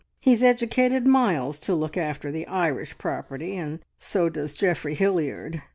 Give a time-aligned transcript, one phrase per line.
[0.19, 5.61] He's educated Miles to look after the Irish property, and so does Geoffrey Hilliard.